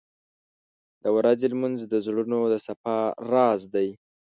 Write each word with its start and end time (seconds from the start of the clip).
•د 1.03 1.05
ورځې 1.17 1.45
لمونځ 1.51 1.79
د 1.87 1.93
زړونو 2.05 2.39
د 2.51 2.55
صفا 2.67 2.97
راز 3.31 3.61
دی. 3.73 3.87